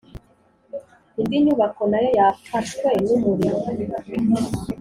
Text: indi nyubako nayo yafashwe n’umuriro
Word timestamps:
indi 1.19 1.35
nyubako 1.45 1.81
nayo 1.91 2.09
yafashwe 2.19 2.87
n’umuriro 3.05 3.67